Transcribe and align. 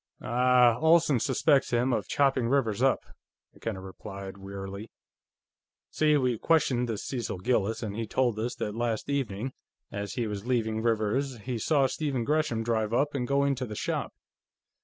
"Ah, 0.23 0.79
Olsen 0.79 1.19
suspects 1.19 1.69
him 1.69 1.93
of 1.93 2.07
chopping 2.07 2.47
Rivers 2.49 2.81
up," 2.81 3.05
McKenna 3.53 3.81
replied 3.81 4.35
wearily. 4.39 4.89
"See, 5.91 6.17
we 6.17 6.39
questioned 6.39 6.89
this 6.89 7.03
Cecil 7.03 7.37
Gillis, 7.37 7.83
and 7.83 7.95
he 7.95 8.07
told 8.07 8.39
us 8.39 8.55
that 8.55 8.73
last 8.73 9.11
evening, 9.11 9.53
as 9.91 10.13
he 10.13 10.25
was 10.25 10.43
leaving 10.47 10.81
Rivers's, 10.81 11.41
he 11.41 11.59
saw 11.59 11.85
Stephen 11.85 12.23
Gresham 12.23 12.63
drive 12.63 12.93
up 12.93 13.13
and 13.13 13.27
go 13.27 13.43
into 13.43 13.67
the 13.67 13.75
shop. 13.75 14.11